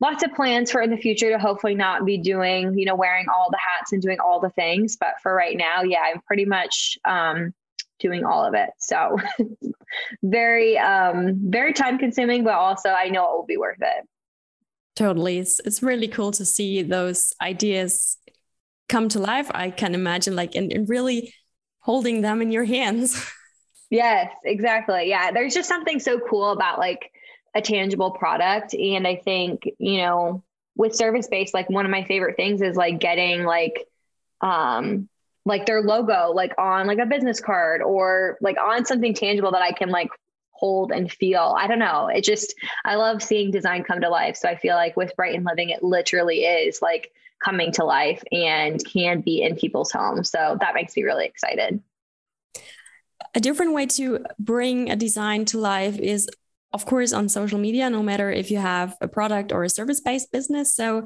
[0.00, 3.26] lots of plans for in the future to hopefully not be doing, you know, wearing
[3.28, 4.96] all the hats and doing all the things.
[4.96, 7.52] But for right now, yeah, I'm pretty much um,
[7.98, 8.70] doing all of it.
[8.78, 9.18] So
[10.22, 14.08] very, um, very time consuming, but also I know it will be worth it.
[14.96, 15.38] Totally.
[15.38, 18.16] It's, it's really cool to see those ideas
[18.88, 19.50] come to life.
[19.52, 21.34] I can imagine like, and, and really
[21.80, 23.30] holding them in your hands.
[23.90, 25.08] yes, exactly.
[25.08, 25.30] Yeah.
[25.30, 27.10] There's just something so cool about like,
[27.54, 28.74] a tangible product.
[28.74, 30.42] And I think, you know,
[30.76, 33.86] with service based, like one of my favorite things is like getting like,
[34.40, 35.08] um,
[35.44, 39.62] like their logo, like on like a business card or like on something tangible that
[39.62, 40.10] I can like
[40.52, 41.56] hold and feel.
[41.58, 42.08] I don't know.
[42.08, 44.36] It just, I love seeing design come to life.
[44.36, 47.10] So I feel like with Brighton Living, it literally is like
[47.42, 50.30] coming to life and can be in people's homes.
[50.30, 51.82] So that makes me really excited.
[53.34, 56.28] A different way to bring a design to life is,
[56.72, 60.00] of course, on social media, no matter if you have a product or a service
[60.00, 60.74] based business.
[60.74, 61.04] So,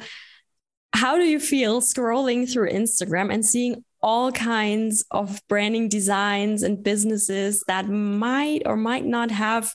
[0.94, 6.84] how do you feel scrolling through Instagram and seeing all kinds of branding designs and
[6.84, 9.74] businesses that might or might not have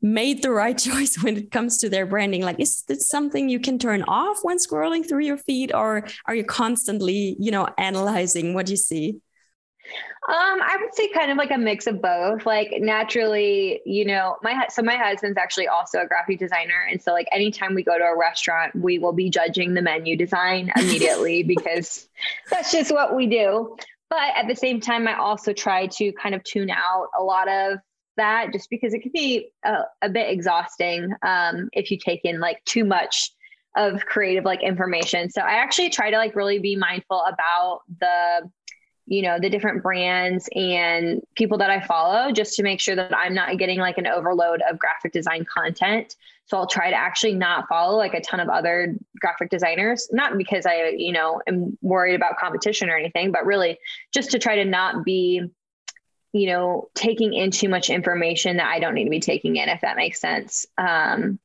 [0.00, 3.58] made the right choice when it comes to their branding like is this something you
[3.58, 8.54] can turn off when scrolling through your feed or are you constantly you know analyzing
[8.54, 9.16] what you see
[10.26, 12.46] um, I would say kind of like a mix of both.
[12.46, 17.12] Like naturally, you know, my so my husband's actually also a graphic designer, and so
[17.12, 21.42] like anytime we go to a restaurant, we will be judging the menu design immediately
[21.42, 22.08] because
[22.50, 23.76] that's just what we do.
[24.08, 27.48] But at the same time, I also try to kind of tune out a lot
[27.48, 27.78] of
[28.16, 32.40] that just because it can be a, a bit exhausting um, if you take in
[32.40, 33.30] like too much
[33.76, 35.30] of creative like information.
[35.30, 38.48] So I actually try to like really be mindful about the
[39.06, 43.14] you know the different brands and people that i follow just to make sure that
[43.16, 46.16] i'm not getting like an overload of graphic design content.
[46.46, 50.38] So i'll try to actually not follow like a ton of other graphic designers not
[50.38, 53.78] because i you know am worried about competition or anything but really
[54.12, 55.42] just to try to not be
[56.32, 59.68] you know taking in too much information that i don't need to be taking in
[59.68, 60.66] if that makes sense.
[60.78, 61.38] Um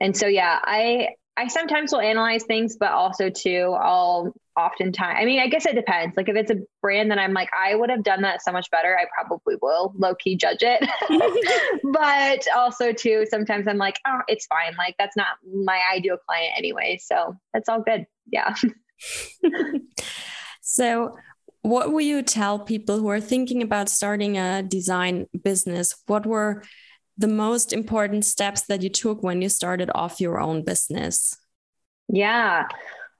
[0.00, 5.24] and so yeah i I sometimes will analyze things, but also too, I'll oftentimes, I
[5.24, 6.14] mean, I guess it depends.
[6.16, 8.70] Like if it's a brand that I'm like, I would have done that so much
[8.70, 10.86] better, I probably will low key judge it.
[11.92, 14.74] but also too, sometimes I'm like, oh, it's fine.
[14.76, 16.98] Like that's not my ideal client anyway.
[17.02, 18.06] So that's all good.
[18.30, 18.54] Yeah.
[20.60, 21.16] so
[21.62, 25.94] what will you tell people who are thinking about starting a design business?
[26.06, 26.62] What were
[27.16, 31.36] the most important steps that you took when you started off your own business?
[32.08, 32.66] Yeah.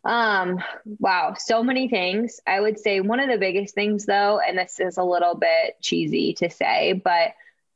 [0.05, 0.63] Um,
[0.99, 2.41] wow, so many things.
[2.47, 5.77] I would say one of the biggest things though, and this is a little bit
[5.81, 7.35] cheesy to say, but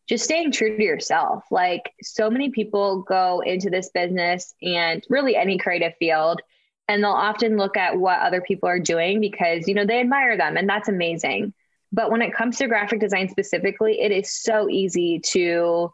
[0.09, 1.45] just staying true to yourself.
[1.51, 6.41] Like so many people go into this business and really any creative field
[6.89, 10.37] and they'll often look at what other people are doing because you know they admire
[10.37, 11.53] them and that's amazing.
[11.93, 15.93] But when it comes to graphic design specifically, it is so easy to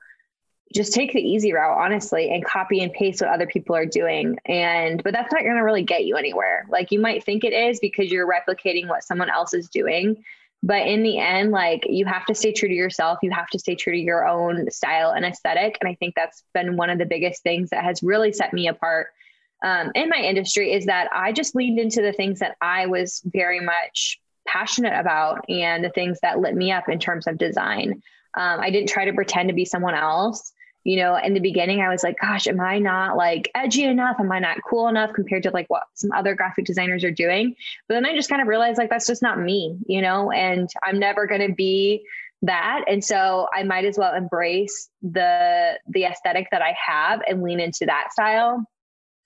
[0.72, 4.38] just take the easy route honestly and copy and paste what other people are doing.
[4.46, 6.66] And but that's not going to really get you anywhere.
[6.68, 10.22] Like you might think it is because you're replicating what someone else is doing
[10.62, 13.18] but in the end like you have to stay true to yourself.
[13.22, 15.78] You have to stay true to your own style and aesthetic.
[15.80, 18.68] And i think that's been one of the biggest things that has really set me
[18.68, 19.08] apart
[19.64, 23.22] um, in my industry is that i just leaned into the things that i was
[23.24, 28.02] very much passionate about and the things that lit me up in terms of design.
[28.34, 30.52] Um, i didn't try to pretend to be someone else
[30.84, 34.16] you know in the beginning i was like gosh am i not like edgy enough?
[34.18, 37.54] Am i not cool enough compared to like what some other graphic designers are doing?
[37.88, 40.68] But then i just kind of realized like that's just not me you know and
[40.82, 42.04] i'm never going to be
[42.42, 42.84] that.
[42.88, 47.60] And so i might as well embrace the the aesthetic that i have and lean
[47.60, 48.64] into that style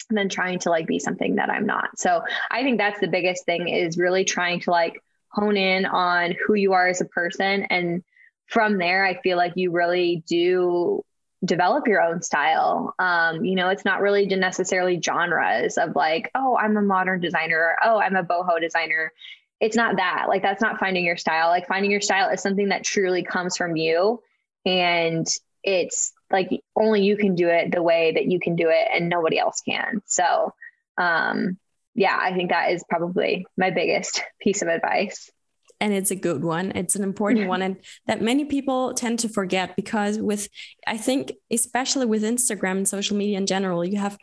[0.09, 1.99] and then trying to like be something that i'm not.
[1.99, 6.35] So i think that's the biggest thing is really trying to like hone in on
[6.47, 7.65] who you are as a person.
[7.65, 8.03] And
[8.47, 11.03] from there i feel like you really do
[11.45, 12.95] develop your own style.
[12.99, 17.59] Um, you know, it's not really necessarily genres of like, oh, I'm a modern designer,
[17.59, 19.13] or, oh, I'm a boho designer.
[19.61, 20.27] It's not that.
[20.29, 21.49] Like, that's not finding your style.
[21.49, 24.21] Like, finding your style is something that truly comes from you.
[24.65, 25.27] And
[25.63, 29.09] it's like only you can do it the way that you can do it, and
[29.09, 30.03] nobody else can.
[30.07, 30.53] So,
[30.99, 31.59] um,
[31.95, 35.31] yeah, I think that is probably my biggest piece of advice
[35.81, 36.73] and it's a good one.
[36.75, 40.49] It's an important one and that many people tend to forget because with
[40.87, 44.17] i think especially with instagram and social media in general you have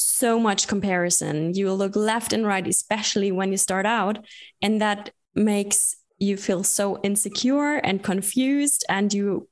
[0.00, 1.54] so much comparison.
[1.54, 4.24] You look left and right especially when you start out
[4.62, 9.48] and that makes you feel so insecure and confused and you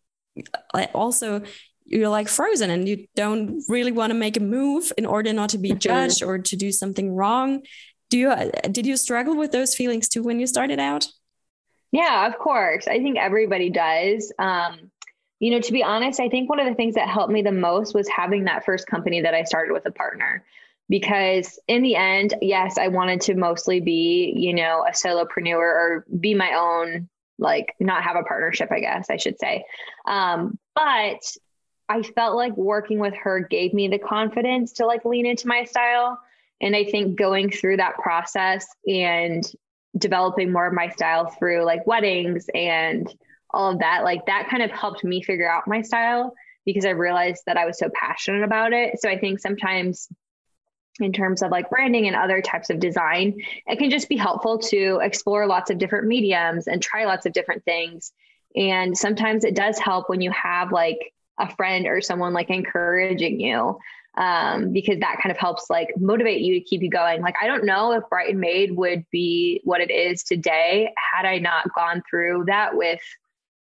[0.75, 1.43] uh, also
[1.85, 5.51] you're like frozen and you don't really want to make a move in order not
[5.51, 5.79] to be mm-hmm.
[5.79, 7.63] judged or to do something wrong.
[8.11, 11.07] Do you uh, did you struggle with those feelings too when you started out
[11.93, 12.87] yeah, of course.
[12.89, 14.33] I think everybody does.
[14.39, 14.91] Um,
[15.39, 17.53] you know, to be honest, I think one of the things that helped me the
[17.53, 20.45] most was having that first company that I started with a partner.
[20.89, 26.07] Because in the end, yes, I wanted to mostly be, you know, a solopreneur or
[26.21, 27.09] be my own,
[27.39, 29.65] like not have a partnership, I guess I should say.
[30.07, 31.21] Um, but
[31.89, 35.65] I felt like working with her gave me the confidence to like lean into my
[35.65, 36.19] style.
[36.61, 39.45] And I think going through that process and
[39.97, 43.13] developing more of my style through like weddings and
[43.51, 46.35] all of that like that kind of helped me figure out my style
[46.65, 49.01] because I realized that I was so passionate about it.
[49.01, 50.09] So I think sometimes
[51.01, 54.59] in terms of like branding and other types of design, it can just be helpful
[54.59, 58.13] to explore lots of different mediums and try lots of different things.
[58.57, 63.39] And sometimes it does help when you have like a friend or someone like encouraging
[63.41, 63.79] you
[64.17, 67.21] um, because that kind of helps like motivate you to keep you going.
[67.21, 71.39] Like, I don't know if Brighton Made would be what it is today had I
[71.39, 73.01] not gone through that with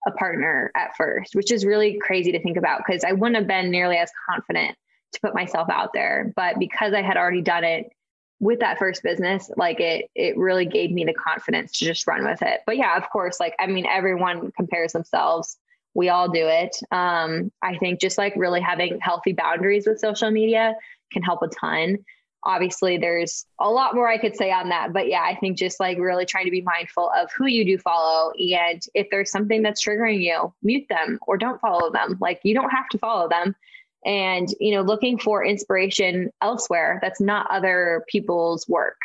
[0.06, 3.46] a partner at first, which is really crazy to think about because I wouldn't have
[3.46, 4.76] been nearly as confident
[5.12, 6.32] to put myself out there.
[6.36, 7.90] But because I had already done it
[8.40, 12.24] with that first business, like it, it really gave me the confidence to just run
[12.24, 12.60] with it.
[12.66, 15.56] But yeah, of course, like, I mean, everyone compares themselves.
[15.94, 16.76] We all do it.
[16.90, 20.74] Um, I think just like really having healthy boundaries with social media
[21.12, 21.98] can help a ton.
[22.46, 24.92] Obviously, there's a lot more I could say on that.
[24.92, 27.78] But yeah, I think just like really trying to be mindful of who you do
[27.78, 28.32] follow.
[28.32, 32.18] And if there's something that's triggering you, mute them or don't follow them.
[32.20, 33.54] Like you don't have to follow them
[34.04, 38.98] and you know looking for inspiration elsewhere that's not other people's work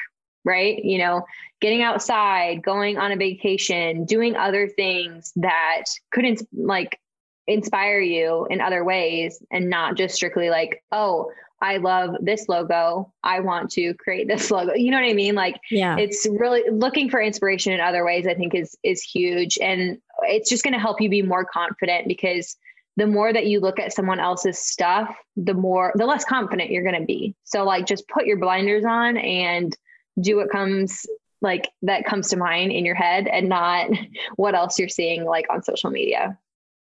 [0.45, 1.25] right you know
[1.61, 6.99] getting outside going on a vacation doing other things that couldn't like
[7.47, 11.31] inspire you in other ways and not just strictly like oh
[11.61, 13.11] I love this logo.
[13.21, 14.75] I want to create this logo.
[14.75, 15.35] You know what I mean?
[15.35, 15.97] Like yeah.
[15.97, 20.49] it's really looking for inspiration in other ways I think is is huge and it's
[20.49, 22.55] just going to help you be more confident because
[22.97, 26.83] the more that you look at someone else's stuff, the more, the less confident you're
[26.83, 27.33] going to be.
[27.45, 29.75] So, like, just put your blinders on and
[30.19, 31.05] do what comes
[31.41, 33.89] like that comes to mind in your head and not
[34.35, 36.37] what else you're seeing like on social media.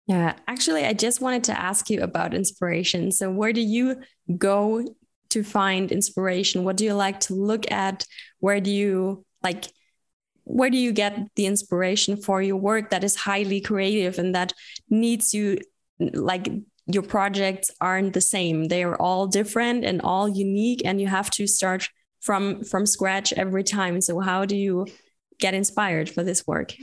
[0.06, 3.10] Yeah, actually, I just wanted to ask you about inspiration.
[3.10, 4.02] So, where do you
[4.38, 4.86] go
[5.30, 6.62] to find inspiration?
[6.62, 8.06] What do you like to look at?
[8.38, 9.64] Where do you like?
[10.44, 14.52] Where do you get the inspiration for your work that is highly creative and that
[14.88, 15.58] needs you
[15.98, 16.48] like
[16.86, 21.46] your projects aren't the same they're all different and all unique and you have to
[21.46, 21.88] start
[22.26, 24.86] from from scratch every time so how do you
[25.38, 26.74] get inspired for this work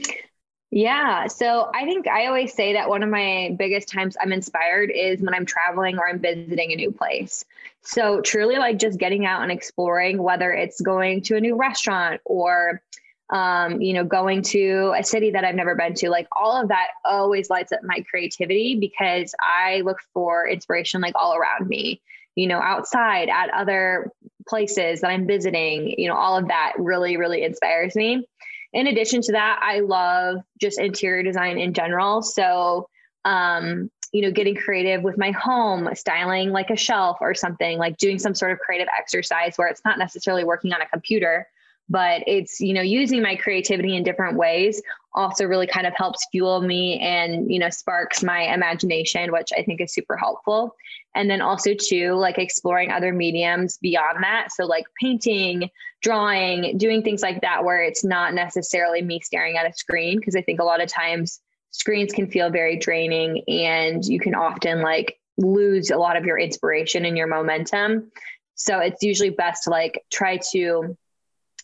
[0.76, 1.28] yeah.
[1.28, 5.20] So I think I always say that one of my biggest times I'm inspired is
[5.20, 7.44] when I'm traveling or I'm visiting a new place.
[7.82, 12.22] So truly like just getting out and exploring, whether it's going to a new restaurant
[12.24, 12.82] or
[13.30, 16.68] um, you know, going to a city that I've never been to, like all of
[16.68, 22.02] that always lights up my creativity because I look for inspiration like all around me,
[22.34, 24.10] you know, outside at other
[24.48, 28.26] places that I'm visiting, you know, all of that really, really inspires me.
[28.72, 32.22] In addition to that, I love just interior design in general.
[32.22, 32.88] So,
[33.24, 37.96] um, you know, getting creative with my home, styling like a shelf or something, like
[37.98, 41.48] doing some sort of creative exercise where it's not necessarily working on a computer,
[41.88, 44.82] but it's you know using my creativity in different ways
[45.14, 49.62] also really kind of helps fuel me and you know sparks my imagination which i
[49.62, 50.74] think is super helpful.
[51.16, 54.48] And then also too like exploring other mediums beyond that.
[54.50, 55.70] So like painting
[56.02, 60.36] drawing doing things like that where it's not necessarily me staring at a screen because
[60.36, 64.82] i think a lot of times screens can feel very draining and you can often
[64.82, 68.12] like lose a lot of your inspiration and your momentum.
[68.54, 70.96] So it's usually best to like try to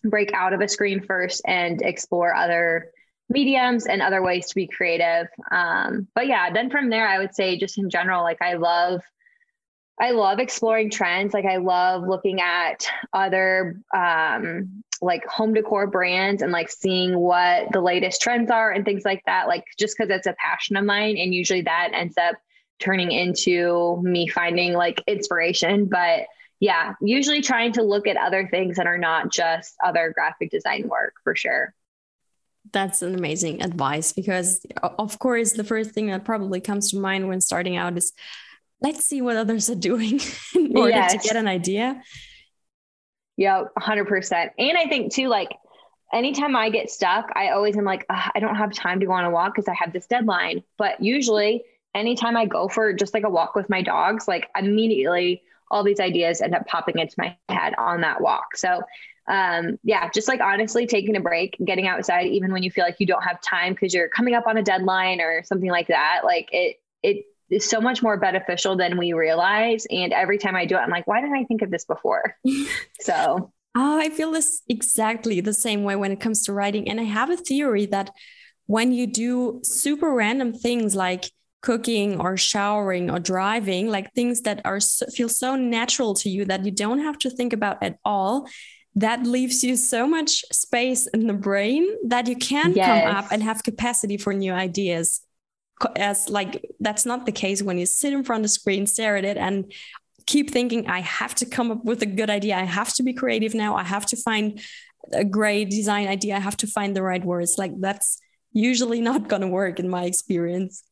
[0.05, 2.91] break out of a screen first and explore other
[3.29, 5.29] mediums and other ways to be creative.
[5.51, 9.03] Um, but yeah, then from there, I would say just in general, like I love,
[10.01, 11.33] I love exploring trends.
[11.33, 17.71] Like I love looking at other um, like home decor brands and like seeing what
[17.73, 19.47] the latest trends are and things like that.
[19.47, 22.37] Like just because it's a passion of mine, and usually that ends up
[22.81, 25.87] turning into me finding like inspiration.
[25.87, 26.27] But
[26.61, 30.89] yeah, usually trying to look at other things that are not just other graphic design
[30.89, 31.75] work for sure.
[32.73, 37.27] That's an amazing advice because, of course, the first thing that probably comes to mind
[37.27, 38.13] when starting out is
[38.83, 40.21] let's see what others are doing
[40.55, 41.13] in order yes.
[41.13, 42.03] to get an idea.
[43.39, 44.51] Yeah, 100%.
[44.59, 45.49] And I think, too, like,
[46.13, 49.25] anytime I get stuck, I always am like, I don't have time to go on
[49.25, 50.63] a walk because I have this deadline.
[50.77, 55.43] But usually, anytime I go for just like a walk with my dogs, like immediately
[55.71, 58.57] all these ideas end up popping into my head on that walk.
[58.57, 58.83] So,
[59.29, 62.97] um, yeah, just like honestly taking a break, getting outside, even when you feel like
[62.99, 66.23] you don't have time because you're coming up on a deadline or something like that,
[66.25, 69.87] like it, it is so much more beneficial than we realize.
[69.91, 72.37] And every time I do it, I'm like, why didn't I think of this before?
[73.01, 76.89] so, oh, I feel this exactly the same way when it comes to writing.
[76.89, 78.11] And I have a theory that
[78.67, 81.31] when you do super random things like
[81.63, 86.45] cooking or showering or driving like things that are so, feel so natural to you
[86.45, 88.49] that you don't have to think about at all
[88.97, 92.87] that leaves you so much space in the brain that you can yes.
[92.87, 95.21] come up and have capacity for new ideas
[95.97, 99.17] as like that's not the case when you sit in front of the screen, stare
[99.17, 99.73] at it, and
[100.27, 102.57] keep thinking, I have to come up with a good idea.
[102.57, 103.77] I have to be creative now.
[103.77, 104.61] I have to find
[105.13, 106.37] a great design idea.
[106.37, 107.57] I have to find the right words.
[107.59, 108.19] Like that's
[108.53, 110.83] usually not going to work in my experience.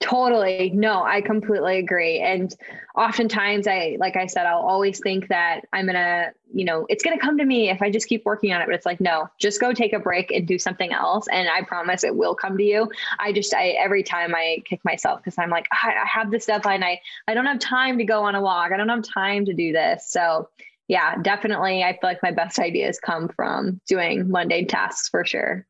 [0.00, 0.70] Totally.
[0.70, 2.20] No, I completely agree.
[2.20, 2.54] And
[2.96, 7.04] oftentimes I like I said I'll always think that I'm going to, you know, it's
[7.04, 8.98] going to come to me if I just keep working on it, but it's like
[8.98, 12.34] no, just go take a break and do something else and I promise it will
[12.34, 12.90] come to you.
[13.18, 16.46] I just I every time I kick myself cuz I'm like I, I have this
[16.46, 16.82] deadline.
[16.82, 16.98] I
[17.28, 18.72] I don't have time to go on a walk.
[18.72, 20.06] I don't have time to do this.
[20.08, 20.48] So,
[20.88, 25.66] yeah, definitely I feel like my best ideas come from doing mundane tasks for sure.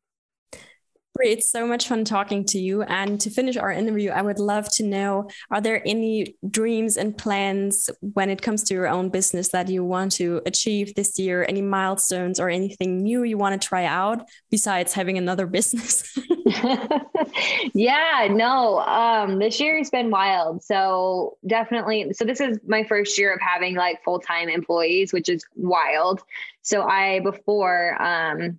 [1.18, 2.82] It's so much fun talking to you.
[2.82, 7.16] And to finish our interview, I would love to know are there any dreams and
[7.16, 11.44] plans when it comes to your own business that you want to achieve this year?
[11.48, 16.16] Any milestones or anything new you want to try out besides having another business?
[17.74, 18.78] yeah, no.
[18.78, 20.62] Um, this year has been wild.
[20.62, 22.12] So definitely.
[22.12, 26.22] So this is my first year of having like full time employees, which is wild.
[26.62, 28.58] So I before um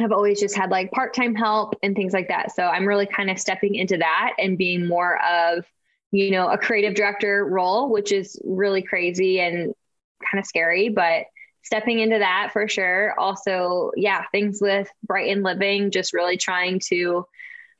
[0.00, 2.54] I've always just had like part time help and things like that.
[2.54, 5.64] So I'm really kind of stepping into that and being more of,
[6.10, 9.74] you know, a creative director role, which is really crazy and
[10.22, 11.24] kind of scary, but
[11.62, 13.18] stepping into that for sure.
[13.18, 17.26] Also, yeah, things with Brighton Living, just really trying to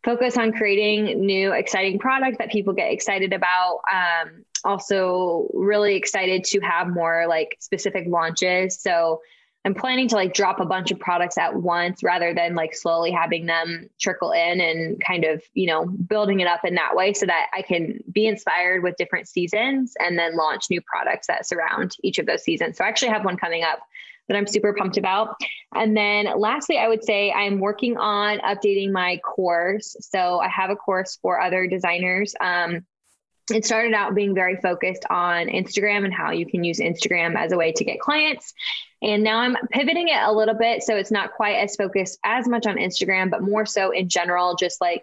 [0.03, 3.81] focus on creating new, exciting product that people get excited about.
[3.93, 8.81] Um, also, really excited to have more like specific launches.
[8.81, 9.21] So,
[9.67, 13.11] I'm planning to like drop a bunch of products at once rather than like slowly
[13.11, 17.13] having them trickle in and kind of, you know, building it up in that way
[17.13, 21.49] so that I can be inspired with different seasons and then launch new products that
[21.49, 22.79] surround each of those seasons.
[22.79, 23.81] So I actually have one coming up
[24.29, 25.35] that I'm super pumped about.
[25.75, 29.97] And then lastly, I would say I'm working on updating my course.
[30.01, 32.37] So I have a course for other designers.
[32.41, 32.87] Um,
[33.53, 37.53] it started out being very focused on Instagram and how you can use Instagram as
[37.53, 38.53] a way to get clients.
[39.03, 40.83] And now I'm pivoting it a little bit.
[40.83, 44.57] So it's not quite as focused as much on Instagram, but more so in general,
[44.57, 45.03] just like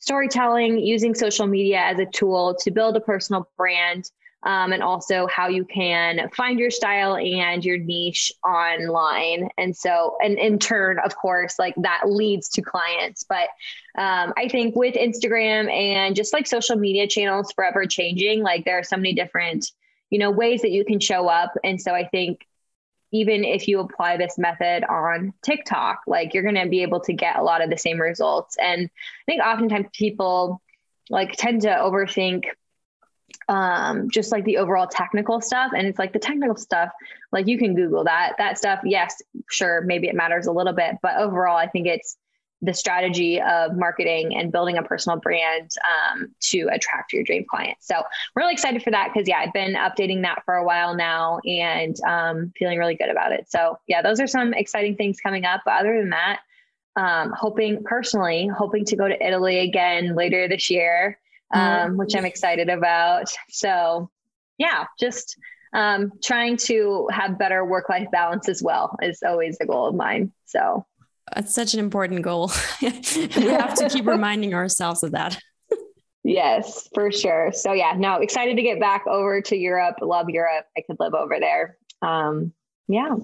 [0.00, 4.10] storytelling, using social media as a tool to build a personal brand
[4.44, 9.48] um, and also how you can find your style and your niche online.
[9.56, 13.24] And so, and in turn, of course, like that leads to clients.
[13.24, 13.48] But
[13.96, 18.78] um, I think with Instagram and just like social media channels forever changing, like there
[18.78, 19.72] are so many different,
[20.10, 21.52] you know, ways that you can show up.
[21.64, 22.46] And so I think
[23.12, 27.12] even if you apply this method on TikTok, like you're going to be able to
[27.12, 28.56] get a lot of the same results.
[28.60, 30.60] And I think oftentimes people
[31.08, 32.46] like tend to overthink
[33.48, 36.90] um just like the overall technical stuff and it's like the technical stuff
[37.32, 39.20] like you can google that that stuff yes
[39.50, 42.16] sure maybe it matters a little bit but overall i think it's
[42.64, 47.86] the strategy of marketing and building a personal brand um, to attract your dream clients.
[47.86, 48.02] So
[48.34, 51.96] really excited for that because yeah, I've been updating that for a while now and
[52.06, 53.50] um, feeling really good about it.
[53.50, 55.62] So yeah, those are some exciting things coming up.
[55.64, 56.40] But other than that,
[56.96, 61.18] um, hoping personally, hoping to go to Italy again later this year
[61.52, 63.26] um, which I'm excited about.
[63.50, 64.10] So,
[64.58, 65.36] yeah, just
[65.74, 69.94] um, trying to have better work life balance as well is always a goal of
[69.94, 70.32] mine.
[70.46, 70.86] So,
[71.36, 72.52] it's such an important goal.
[72.82, 75.38] we have to keep reminding ourselves of that.
[76.22, 77.50] yes, for sure.
[77.52, 79.96] So, yeah, no, excited to get back over to Europe.
[80.02, 80.66] Love Europe.
[80.76, 81.78] I could live over there.
[82.02, 82.52] Um,
[82.88, 83.16] yeah.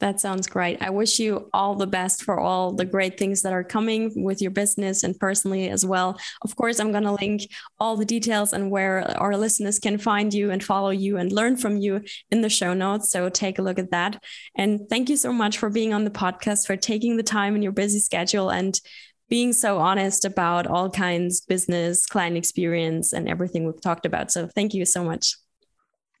[0.00, 0.80] That sounds great.
[0.80, 4.40] I wish you all the best for all the great things that are coming with
[4.40, 6.20] your business and personally as well.
[6.42, 10.32] Of course, I'm going to link all the details and where our listeners can find
[10.32, 13.10] you and follow you and learn from you in the show notes.
[13.10, 14.22] So take a look at that.
[14.54, 17.62] And thank you so much for being on the podcast, for taking the time in
[17.62, 18.80] your busy schedule and
[19.28, 24.30] being so honest about all kinds business, client experience, and everything we've talked about.
[24.30, 25.34] So thank you so much.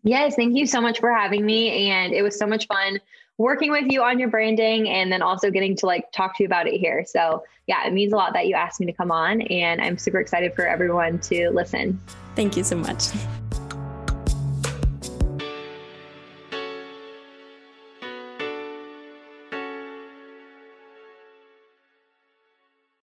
[0.02, 1.90] Yes, thank you so much for having me.
[1.90, 2.98] And it was so much fun
[3.38, 6.46] working with you on your branding and then also getting to like talk to you
[6.46, 7.04] about it here.
[7.06, 9.96] So, yeah, it means a lot that you asked me to come on, and I'm
[9.98, 12.00] super excited for everyone to listen.
[12.34, 13.08] Thank you so much.